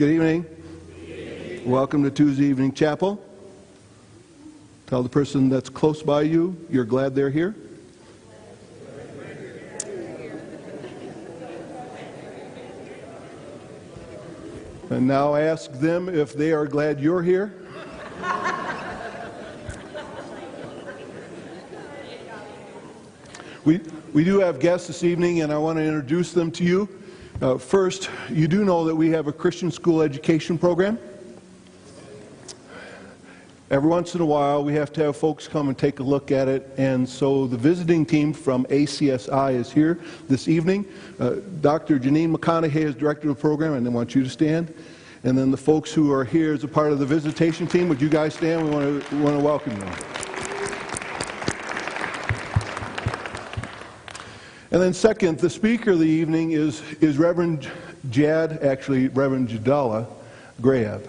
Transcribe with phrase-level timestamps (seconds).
[0.00, 0.46] Good evening.
[1.66, 3.22] Welcome to Tuesday Evening Chapel.
[4.86, 7.54] Tell the person that's close by you you're glad they're here.
[14.88, 17.52] And now ask them if they are glad you're here.
[23.66, 23.82] We,
[24.14, 26.88] we do have guests this evening, and I want to introduce them to you.
[27.40, 30.98] Uh, first, you do know that we have a Christian school education program.
[33.70, 36.32] Every once in a while, we have to have folks come and take a look
[36.32, 40.84] at it, and so the visiting team from ACSI is here this evening.
[41.18, 41.98] Uh, Dr.
[41.98, 44.74] Janine McConaughey is director of the program, and I want you to stand.
[45.24, 48.02] And then the folks who are here as a part of the visitation team, would
[48.02, 48.64] you guys stand?
[48.64, 50.19] We want to, we want to welcome them.
[54.72, 57.68] And then second, the speaker of the evening is, is Reverend
[58.10, 60.06] Jad, actually Reverend Jadullah
[60.62, 61.08] Ghrayyeb.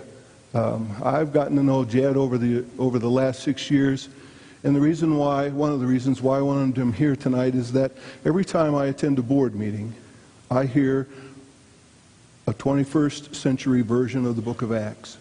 [0.56, 4.10] Um, I've gotten to know Jad over the, over the last six years.
[4.64, 7.72] And the reason why, one of the reasons why I wanted him here tonight is
[7.74, 7.92] that
[8.26, 9.94] every time I attend a board meeting,
[10.50, 11.08] I hear
[12.48, 15.18] a 21st century version of the book of Acts.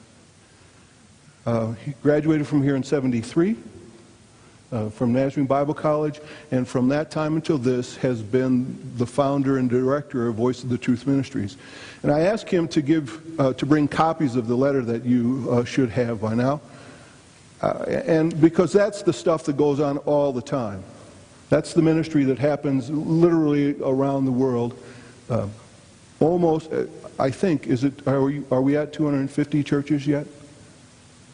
[1.44, 3.56] Uh, he graduated from here in 73
[4.72, 9.58] uh, from Nazarene Bible College, and from that time until this has been the founder
[9.58, 11.56] and director of Voice of the Truth Ministries.
[12.02, 15.48] And I asked him to give, uh, to bring copies of the letter that you
[15.50, 16.60] uh, should have by now,
[17.62, 20.82] uh, and because that's the stuff that goes on all the time.
[21.50, 24.78] That's the ministry that happens literally around the world.
[25.28, 25.48] Uh,
[26.20, 26.84] almost, uh,
[27.18, 28.06] I think, is it?
[28.06, 30.26] Are we, are we at 250 churches yet?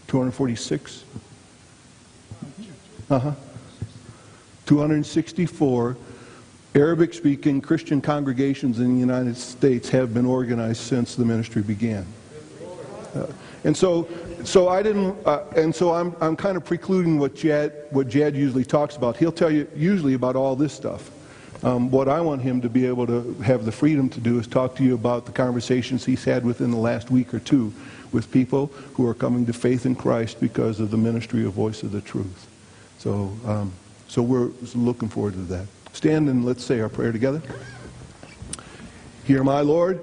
[0.08, 1.04] 246.
[3.08, 3.32] Uh huh.
[4.66, 5.96] 264
[6.74, 12.04] Arabic speaking Christian congregations in the United States have been organized since the ministry began.
[13.14, 13.26] Uh,
[13.64, 14.08] and so,
[14.44, 18.36] so I didn't, uh, and so I'm, I'm kind of precluding what Jad, what Jad
[18.36, 19.16] usually talks about.
[19.16, 21.10] He'll tell you usually about all this stuff.
[21.64, 24.46] Um, what I want him to be able to have the freedom to do is
[24.46, 27.72] talk to you about the conversations he's had within the last week or two
[28.12, 31.82] with people who are coming to faith in Christ because of the ministry of Voice
[31.82, 32.46] of the Truth.
[33.06, 33.72] So, um,
[34.08, 35.66] so we're looking forward to that.
[35.92, 37.40] Stand and let's say our prayer together.
[39.22, 40.00] Hear my Lord,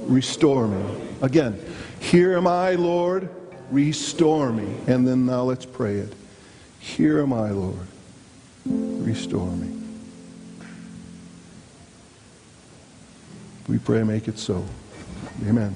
[0.00, 0.84] restore me.
[1.22, 1.56] Again,
[2.12, 3.28] am I, Lord,
[3.70, 4.66] restore me.
[4.88, 6.12] And then now let's pray it.
[6.98, 7.86] Am I, Lord,
[8.64, 9.80] restore me.
[13.68, 14.64] We pray, make it so.
[15.46, 15.72] Amen.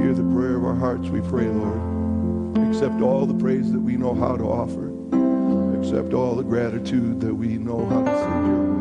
[0.00, 2.70] Hear the prayer of our hearts, we pray, Lord.
[2.70, 4.85] Accept all the praise that we know how to offer
[5.78, 8.76] accept all the gratitude that we know how to send your way.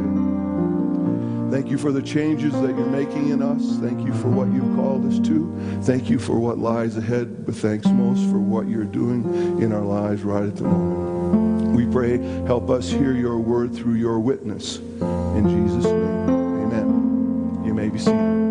[1.52, 3.78] Thank you for the changes that you're making in us.
[3.78, 5.80] Thank you for what you've called us to.
[5.84, 9.24] Thank you for what lies ahead, but thanks most for what you're doing
[9.62, 11.76] in our lives right at the moment.
[11.76, 14.80] We pray, help us hear your word through your witness.
[14.80, 16.30] In Jesus' name,
[16.74, 17.62] amen.
[17.66, 18.45] You may be seated.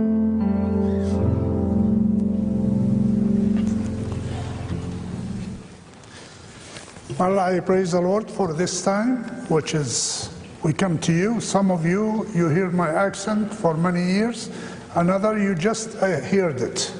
[7.16, 11.40] Well, I praise the Lord for this time, which is we come to you.
[11.40, 14.50] Some of you, you hear my accent for many years.
[14.96, 16.92] Another, you just uh, heard it.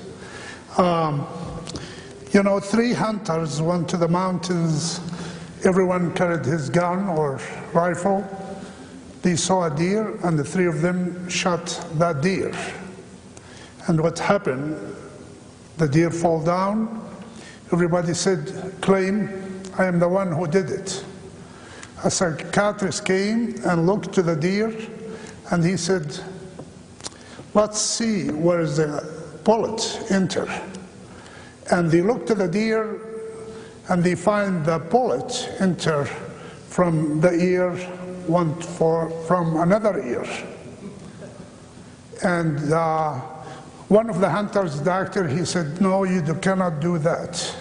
[0.78, 1.26] Um,
[2.30, 5.00] you know, three hunters went to the mountains.
[5.64, 7.40] Everyone carried his gun or
[7.72, 8.24] rifle.
[9.22, 12.54] They saw a deer, and the three of them shot that deer.
[13.88, 14.76] And what happened?
[15.78, 17.00] The deer fall down.
[17.72, 19.43] Everybody said, claim
[19.76, 21.04] I am the one who did it.
[22.04, 24.72] A psychiatrist came and looked to the deer
[25.50, 26.20] and he said,
[27.54, 29.04] Let's see where the
[29.42, 30.48] bullet enter.
[31.72, 33.00] And they looked to the deer
[33.88, 36.04] and they find the bullet enter
[36.68, 37.74] from the ear,
[38.26, 40.26] one for, from another ear.
[42.22, 43.14] And uh,
[43.88, 47.56] one of the hunters, doctor, he said, No, you cannot do that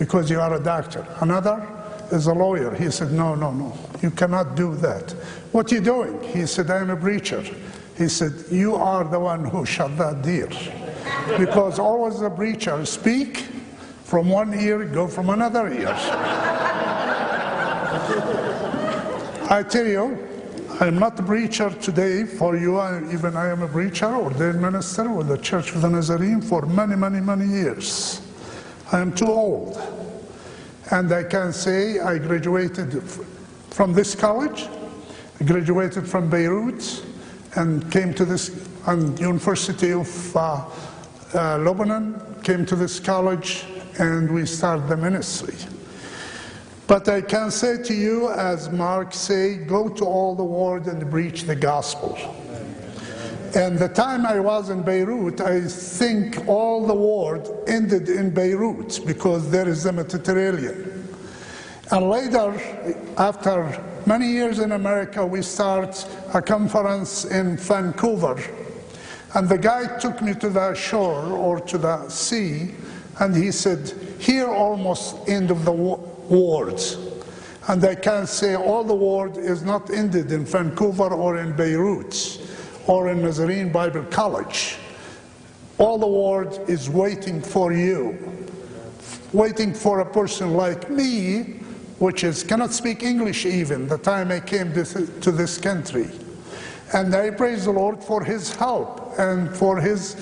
[0.00, 1.06] because you are a doctor.
[1.20, 1.64] Another
[2.10, 2.74] is a lawyer.
[2.74, 5.10] He said, No, no, no, you cannot do that.
[5.52, 6.22] What are you doing?
[6.22, 7.44] He said, I am a preacher.
[7.98, 10.48] He said, You are the one who shot that deer.
[11.38, 13.44] Because always the preacher speak
[14.04, 15.94] from one ear, go from another ear.
[19.50, 20.26] I tell you,
[20.80, 22.78] I'm not a preacher today for you.
[22.78, 26.64] I, even I am a preacher, ordained minister with the Church of the Nazarene for
[26.64, 28.22] many, many, many years.
[28.92, 29.80] I am too old.
[30.90, 33.02] And I can say I graduated
[33.70, 34.68] from this college,
[35.44, 37.04] graduated from Beirut,
[37.54, 40.64] and came to this and University of uh,
[41.34, 43.64] uh, Lebanon, came to this college,
[43.98, 45.54] and we started the ministry.
[46.86, 51.08] But I can say to you, as Mark say, go to all the world and
[51.10, 52.18] preach the gospel.
[53.54, 59.00] And the time I was in Beirut, I think all the war ended in Beirut
[59.04, 61.08] because there is the Mediterranean.
[61.90, 62.54] And later,
[63.18, 68.40] after many years in America, we start a conference in Vancouver.
[69.34, 72.70] And the guy took me to the shore or to the sea,
[73.18, 76.98] and he said, here almost end of the wars.
[77.66, 82.46] And I can say all the war is not ended in Vancouver or in Beirut
[82.86, 84.76] or in Nazarene Bible College.
[85.78, 88.18] All the world is waiting for you,
[89.32, 91.60] waiting for a person like me,
[91.98, 96.10] which is cannot speak English even the time I came to, this country.
[96.92, 100.14] And I praise the Lord for his help and for his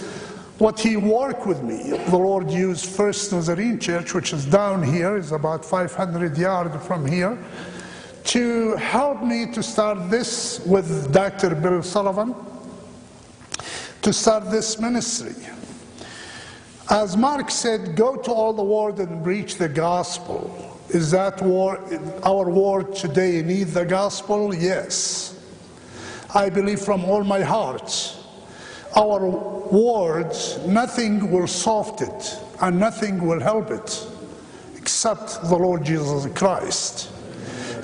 [0.59, 1.91] what he worked with me.
[1.91, 7.07] The Lord used First Nazarene Church, which is down here, is about 500 yards from
[7.07, 7.39] here,
[8.25, 11.55] to help me to start this with Dr.
[11.55, 12.35] Bill Sullivan
[14.03, 15.35] to start this ministry.
[16.91, 20.79] As Mark said, go to all the world and preach the gospel.
[20.89, 21.79] Is that war,
[22.23, 24.55] our world today need the gospel?
[24.55, 25.39] Yes.
[26.35, 28.17] I believe from all my heart.
[28.97, 34.07] Our words, nothing will solve it and nothing will help it
[34.77, 37.11] except the Lord Jesus Christ.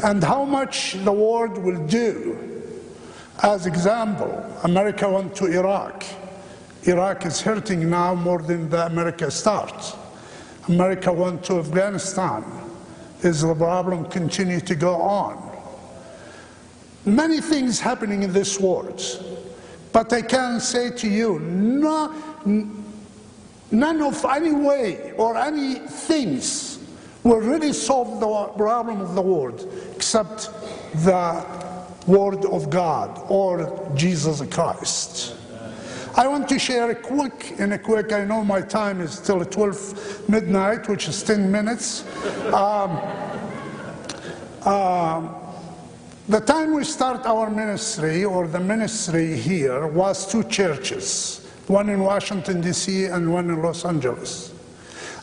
[0.05, 2.55] And how much the world will do
[3.43, 6.05] as example, America went to Iraq.
[6.85, 9.97] Iraq is hurting now more than the America starts.
[10.69, 12.45] America went to Afghanistan.
[13.23, 15.51] Is the problem continue to go on?
[17.05, 19.03] Many things happening in this world.
[19.93, 22.15] But I can say to you, no,
[23.71, 26.79] none of any way or any things
[27.25, 29.67] will really solve the problem of the world
[30.15, 30.49] except
[31.05, 31.45] the
[32.07, 35.35] Word of God or Jesus Christ.
[36.17, 39.45] I want to share a quick, in a quick, I know my time is till
[39.45, 42.05] 12 midnight, which is 10 minutes.
[42.53, 43.01] Um,
[44.63, 45.29] uh,
[46.29, 51.99] the time we start our ministry, or the ministry here, was two churches, one in
[51.99, 53.07] Washington, D.C.
[53.07, 54.54] and one in Los Angeles.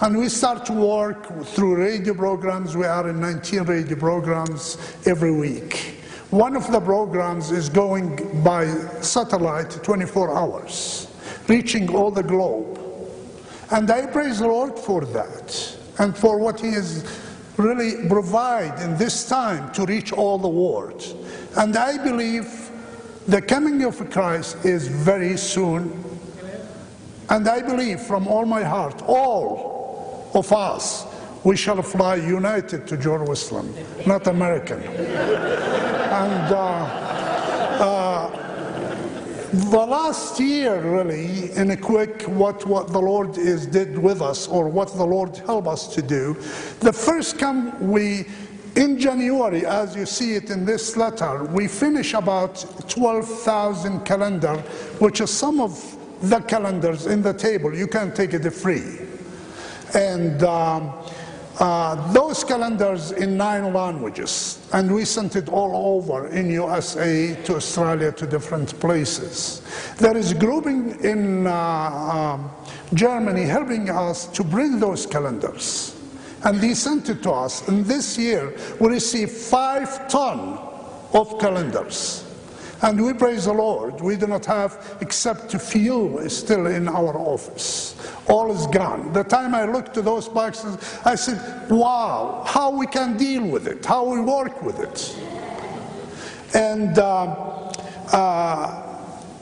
[0.01, 2.75] And we start to work through radio programs.
[2.75, 6.01] We are in 19 radio programs every week.
[6.31, 8.65] One of the programs is going by
[9.01, 11.07] satellite 24 hours,
[11.48, 12.80] reaching all the globe.
[13.69, 17.06] And I praise the Lord for that and for what He has
[17.57, 21.03] really provided in this time to reach all the world.
[21.57, 22.71] And I believe
[23.27, 26.03] the coming of Christ is very soon.
[27.30, 29.70] And I believe from all my heart, all
[30.33, 31.05] of us,
[31.43, 33.73] we shall fly united to Jerusalem,
[34.05, 34.81] not American.
[34.81, 36.57] And uh,
[37.79, 38.41] uh,
[39.51, 44.47] the last year, really, in a quick, what, what the Lord is did with us,
[44.47, 46.35] or what the Lord helped us to do,
[46.79, 48.27] the first come we
[48.75, 54.55] in January, as you see it in this letter, we finish about 12,000 calendar,
[55.00, 55.97] which is some of
[56.29, 57.75] the calendars in the table.
[57.75, 59.00] You can take it free.
[59.93, 60.93] And um,
[61.60, 67.55] uh, those calendars in nine languages, and we sent it all over in USA to
[67.55, 69.62] Australia to different places.
[69.98, 72.50] There is grouping in uh, um,
[72.93, 75.95] Germany helping us to bring those calendars,
[76.45, 77.67] and they sent it to us.
[77.67, 80.57] And this year we received five ton
[81.13, 82.30] of calendars.
[82.83, 84.01] And we praise the Lord.
[84.01, 87.95] We do not have except fuel still in our office.
[88.27, 89.13] All is gone.
[89.13, 93.67] The time I looked to those boxes, I said, wow, how we can deal with
[93.67, 95.15] it, how we work with it.
[96.55, 97.71] And uh,
[98.11, 98.91] uh,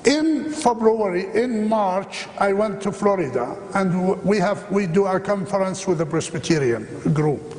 [0.05, 5.88] in February, in March, I went to Florida, and we have we do a conference
[5.88, 7.59] with the Presbyterian group.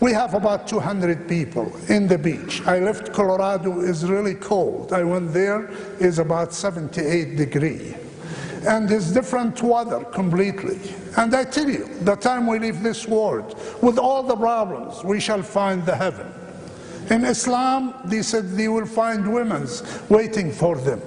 [0.00, 2.62] We have about 200 people in the beach.
[2.66, 4.92] I left Colorado, is really cold.
[4.92, 7.96] I went there, is about 78 degree.
[8.66, 10.78] And it's different weather completely.
[11.16, 15.18] And I tell you, the time we leave this world, with all the problems, we
[15.18, 16.32] shall find the heaven.
[17.10, 19.66] In Islam, they said they will find women
[20.08, 21.00] waiting for them.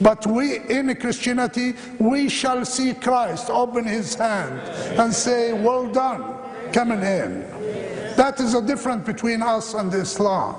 [0.00, 4.60] But we, in Christianity, we shall see Christ open his hand
[4.98, 6.34] and say, well done,
[6.72, 7.95] coming in.
[8.16, 10.56] That is a difference between us and Islam.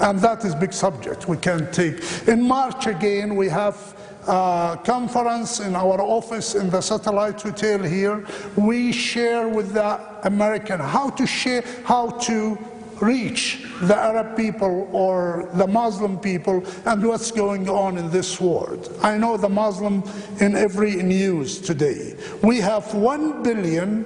[0.00, 2.00] And that is big subject we can take.
[2.26, 3.94] In March again, we have
[4.26, 8.24] uh, conference in our office in the satellite hotel here,
[8.56, 12.56] we share with the American how to share, how to
[13.00, 18.96] reach the Arab people or the Muslim people and what's going on in this world.
[19.02, 20.04] I know the Muslim
[20.38, 22.14] in every news today.
[22.42, 24.04] We have one billion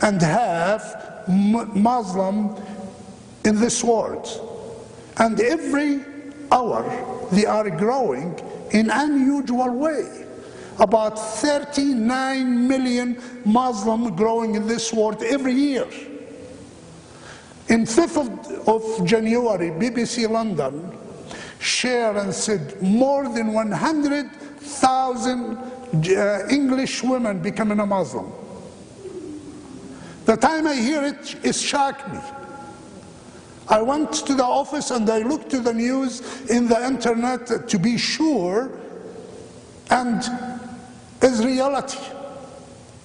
[0.00, 2.56] and half Muslim
[3.44, 4.26] in this world.
[5.18, 6.00] And every
[6.50, 6.82] hour
[7.32, 8.38] they are growing
[8.72, 10.26] in unusual way.
[10.78, 15.86] About 39 million Muslim growing in this world every year.
[17.68, 20.96] In 5th of, of January, BBC London
[21.58, 28.32] shared and said more than 100,000 uh, English women becoming a Muslim.
[30.28, 32.20] The time I hear it, it shocked me.
[33.66, 36.20] I went to the office and I looked to the news
[36.50, 38.70] in the internet to be sure,
[39.88, 40.22] and
[41.22, 41.98] it's reality.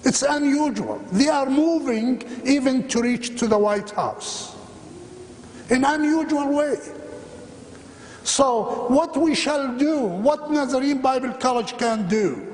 [0.04, 1.02] It's unusual.
[1.14, 4.54] They are moving even to reach to the White House
[5.70, 6.76] in unusual way.
[8.26, 12.53] So what we shall do, what Nazarene Bible College can do,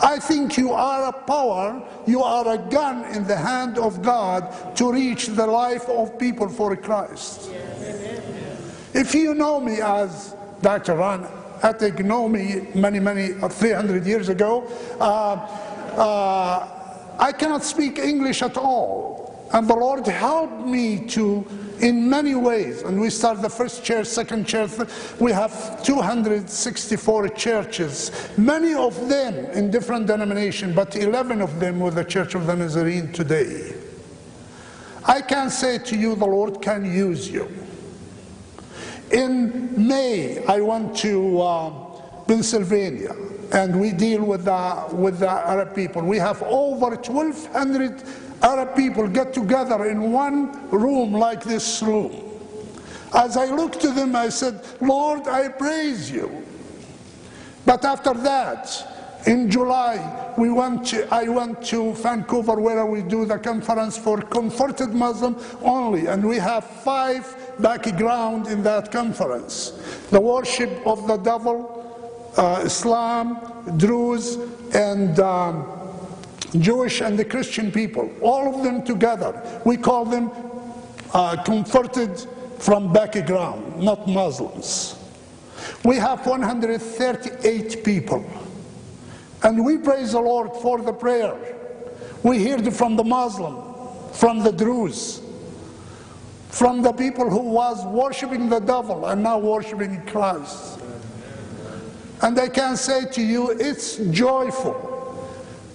[0.00, 4.76] I think you are a power, you are a gun in the hand of God
[4.76, 7.50] to reach the life of people for Christ.
[8.92, 10.96] If you know me as Dr.
[10.96, 11.24] Ron
[11.60, 14.66] Attig, know me many, many, uh, 300 years ago,
[15.00, 15.34] uh,
[15.96, 16.68] uh,
[17.18, 19.48] I cannot speak English at all.
[19.52, 21.46] And the Lord helped me to
[21.84, 22.80] in many ways.
[22.82, 24.70] And we start the first church, second church.
[25.20, 31.94] We have 264 churches, many of them in different denominations, but 11 of them with
[31.94, 33.74] the Church of the Nazarene today.
[35.04, 37.52] I can say to you, the Lord can use you.
[39.12, 41.70] In May, I went to uh,
[42.26, 43.14] Pennsylvania,
[43.52, 46.00] and we deal with the, with the Arab people.
[46.00, 48.02] We have over 1,200
[48.42, 52.12] Arab people get together in one room like this room.
[53.14, 56.44] As I looked to them, I said, Lord, I praise you.
[57.64, 63.24] But after that, in July, we went to, I went to Vancouver where we do
[63.24, 67.24] the conference for converted Muslim only, and we have five
[67.58, 69.70] background in that conference.
[70.10, 73.38] The worship of the devil, uh, Islam,
[73.78, 74.36] Druze,
[74.74, 75.83] and um,
[76.58, 79.42] Jewish and the Christian people, all of them together.
[79.64, 80.30] We call them
[81.12, 82.18] uh, converted
[82.58, 84.96] from background, not Muslims.
[85.84, 88.24] We have 138 people.
[89.42, 91.36] And we praise the Lord for the prayer.
[92.22, 93.56] We heard from the Muslim,
[94.12, 95.20] from the Druze,
[96.48, 100.80] from the people who was worshiping the devil and now worshiping Christ.
[102.22, 104.93] And I can say to you, it's joyful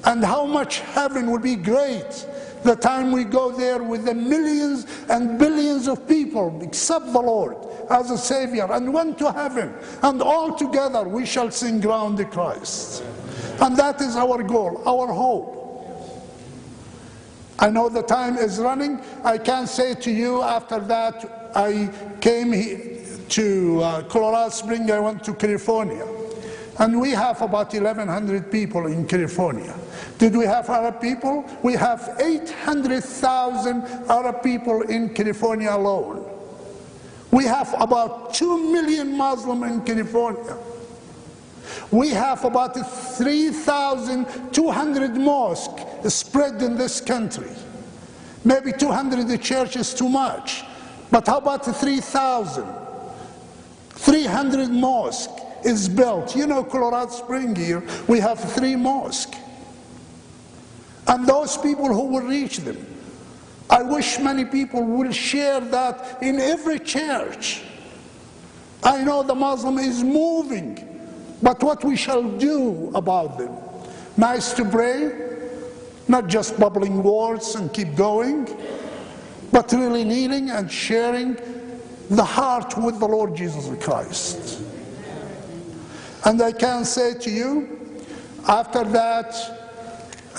[0.05, 2.25] and how much heaven will be great
[2.63, 7.55] the time we go there with the millions and billions of people accept the Lord
[7.89, 9.73] as a Savior and went to heaven.
[10.03, 13.03] And all together we shall sing round the Christ.
[13.61, 15.55] And that is our goal, our hope.
[17.59, 19.01] I know the time is running.
[19.23, 21.89] I can say to you after that, I
[22.21, 22.51] came
[23.29, 26.07] to uh, Colorado Springs, I went to California.
[26.79, 29.75] And we have about 1,100 people in California.
[30.19, 31.43] Did we have Arab people?
[31.63, 36.25] We have 800,000 Arab people in California alone.
[37.31, 40.57] We have about 2 million Muslim in California.
[41.89, 47.51] We have about 3,200 mosques spread in this country.
[48.43, 50.65] Maybe 200 churches too much.
[51.11, 52.65] But how about 3,000?
[53.91, 55.31] 300 mosques
[55.63, 56.35] is built.
[56.35, 59.37] You know, Colorado Spring here, we have three mosques
[61.09, 62.85] and those people who will reach them.
[63.69, 67.63] I wish many people will share that in every church.
[68.83, 70.85] I know the Muslim is moving,
[71.41, 73.55] but what we shall do about them?
[74.17, 75.39] Nice to pray,
[76.07, 78.47] not just bubbling words and keep going,
[79.51, 81.37] but really kneeling and sharing
[82.09, 84.61] the heart with the Lord Jesus Christ.
[86.25, 87.97] And I can say to you,
[88.47, 89.58] after that,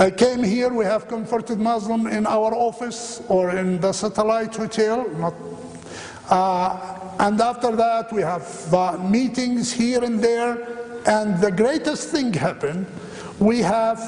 [0.01, 5.07] I came here, we have converted Muslim in our office or in the satellite hotel.
[5.11, 5.35] Not,
[6.31, 10.67] uh, and after that, we have uh, meetings here and there.
[11.05, 12.87] And the greatest thing happened,
[13.39, 14.01] we have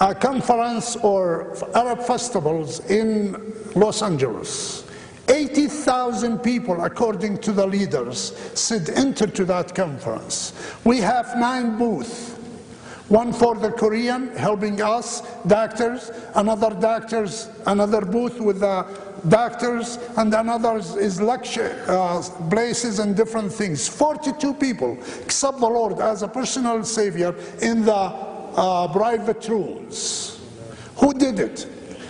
[0.00, 4.82] a conference or Arab festivals in Los Angeles.
[5.28, 10.54] 80,000 people, according to the leaders, said enter to that conference.
[10.82, 12.34] We have nine booths.
[13.08, 18.86] One for the Korean, helping us, doctors, another doctors, another booth with the
[19.28, 23.86] doctors, and another is lecture uh, places and different things.
[23.88, 30.40] 42 people accept the Lord as a personal savior in the uh, private rooms.
[30.96, 31.66] Who did it?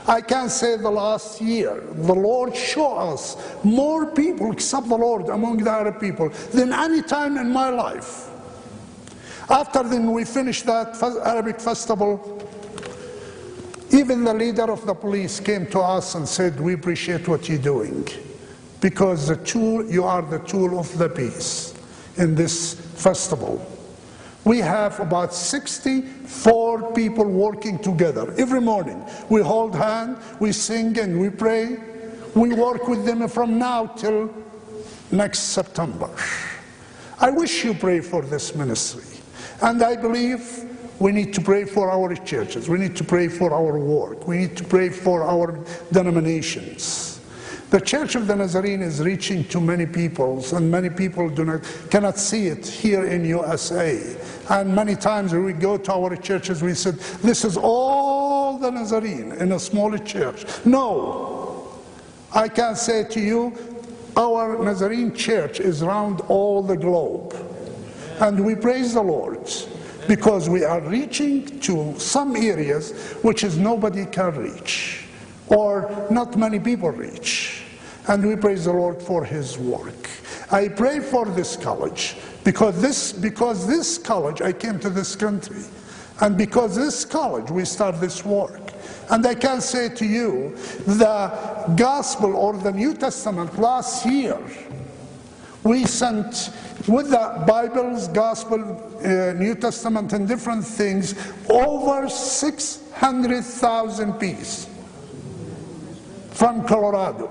[0.07, 5.29] I can say the last year, the Lord showed us more people accept the Lord
[5.29, 8.31] among the Arab people than any time in my life.
[9.49, 12.41] After then we finished that Arabic festival,
[13.93, 17.59] even the leader of the police came to us and said, we appreciate what you're
[17.59, 18.09] doing
[18.81, 21.75] because the tool, you are the tool of the peace
[22.17, 23.65] in this festival.
[24.45, 29.03] We have about 64 people working together every morning.
[29.31, 31.79] We hold hands, we sing and we pray.
[32.35, 34.35] We work with them from now till
[35.11, 36.11] next September.
[37.19, 39.14] I wish you pray for this ministry.
[39.63, 40.65] And I believe
[40.99, 42.69] we need to pray for our churches.
[42.69, 44.27] We need to pray for our work.
[44.27, 45.59] We need to pray for our
[45.93, 47.21] denominations.
[47.71, 51.63] The Church of the Nazarene is reaching to many peoples, and many people do not,
[51.91, 54.17] cannot see it here in USA.
[54.49, 58.71] And many times when we go to our churches, we said, this is all the
[58.71, 60.45] Nazarene in a smaller church.
[60.65, 61.67] No,
[62.33, 63.53] I can say to you,
[64.17, 67.35] our Nazarene church is around all the globe.
[68.21, 69.51] And we praise the Lord
[70.07, 72.93] because we are reaching to some areas
[73.23, 75.05] which is nobody can reach
[75.49, 77.63] or not many people reach.
[78.07, 80.11] And we praise the Lord for his work.
[80.51, 85.63] I pray for this college because this, because this college, I came to this country.
[86.21, 88.61] And because this college, we start this work.
[89.11, 90.55] And I can say to you,
[90.87, 94.39] the gospel or the New Testament last year,
[95.65, 96.51] we sent
[96.87, 98.61] with the Bibles, Gospel,
[99.03, 101.15] uh, New Testament, and different things,
[101.49, 104.69] over 600,000 pieces
[106.33, 107.31] from Colorado.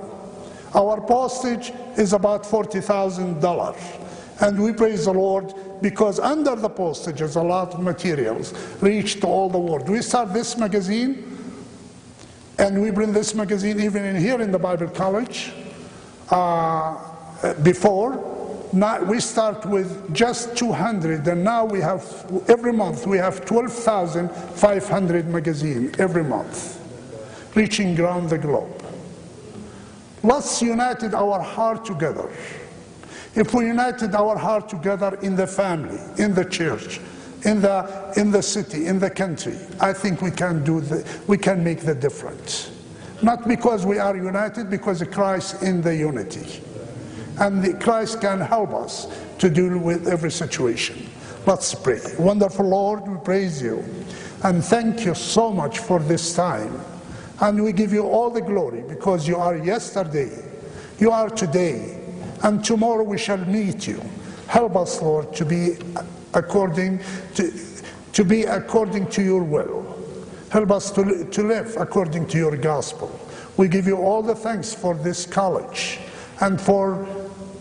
[0.74, 4.00] Our postage is about $40,000.
[4.42, 9.22] And we praise the Lord because under the postage is a lot of materials reached
[9.22, 9.88] to all the world.
[9.88, 11.30] We start this magazine
[12.58, 15.54] and we bring this magazine even in here in the Bible College
[16.32, 16.98] uh,
[17.62, 18.33] before
[18.74, 22.04] now we start with just 200 and now we have
[22.48, 26.80] every month we have 12,500 magazines every month
[27.56, 28.84] reaching around the globe.
[30.24, 32.30] Let's unite our heart together.
[33.36, 37.00] If we united our heart together in the family in the church
[37.46, 41.38] in the in the city in the country i think we can do the we
[41.38, 42.72] can make the difference.
[43.22, 46.62] Not because we are united because christ in the unity
[47.40, 49.08] and Christ can help us
[49.40, 51.10] to deal with every situation.
[51.46, 52.00] Let's pray.
[52.18, 53.84] Wonderful Lord, we praise you
[54.44, 56.80] and thank you so much for this time.
[57.42, 60.32] And we give you all the glory because you are yesterday,
[61.00, 62.00] you are today,
[62.44, 64.02] and tomorrow we shall meet you.
[64.48, 65.78] Help us, Lord, to be
[66.34, 67.02] according
[67.36, 67.52] to,
[68.14, 69.98] to be according to your will.
[70.50, 73.20] Help us to, to live according to your gospel.
[73.58, 76.00] We give you all the thanks for this college
[76.42, 77.08] and for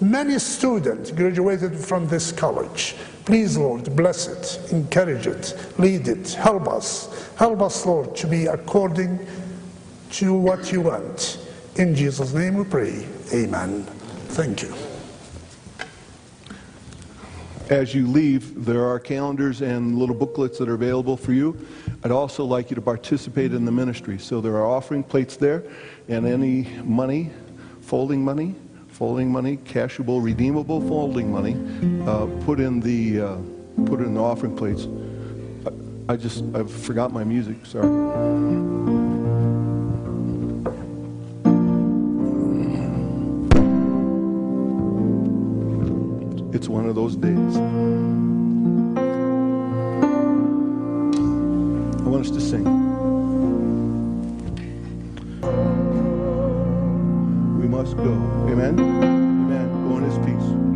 [0.03, 2.97] Many students graduated from this college.
[3.25, 7.33] Please, Lord, bless it, encourage it, lead it, help us.
[7.37, 9.25] Help us, Lord, to be according
[10.11, 11.39] to what you want.
[11.77, 13.07] In Jesus' name we pray.
[13.33, 13.85] Amen.
[14.35, 14.75] Thank you.
[17.71, 21.65] As you leave, there are calendars and little booklets that are available for you.
[22.03, 24.19] I'd also like you to participate in the ministry.
[24.19, 25.63] So there are offering plates there,
[26.09, 27.31] and any money,
[27.83, 28.57] folding money,
[28.93, 31.57] folding money, cashable, redeemable folding money,
[32.07, 33.37] uh, put in the uh,
[33.87, 34.87] put in the offering plates.
[35.67, 37.65] I, I just I forgot my music.
[37.65, 37.89] Sorry.
[46.55, 47.57] It's one of those days.
[51.97, 52.92] I want us to sing.
[57.83, 58.13] Must go.
[58.49, 58.79] Amen?
[58.79, 59.89] Amen.
[59.89, 60.72] Go in his peace.